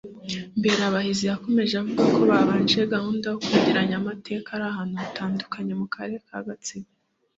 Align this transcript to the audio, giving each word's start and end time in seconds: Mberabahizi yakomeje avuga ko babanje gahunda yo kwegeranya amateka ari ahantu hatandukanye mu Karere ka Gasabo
Mberabahizi 0.57 1.23
yakomeje 1.31 1.73
avuga 1.81 2.03
ko 2.15 2.19
babanje 2.31 2.79
gahunda 2.93 3.25
yo 3.29 3.37
kwegeranya 3.43 3.95
amateka 4.01 4.47
ari 4.55 4.65
ahantu 4.71 4.95
hatandukanye 5.03 5.73
mu 5.81 5.87
Karere 5.93 6.19
ka 6.27 6.39
Gasabo 6.47 6.89